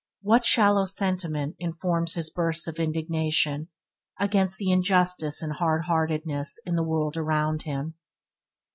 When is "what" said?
0.23-0.45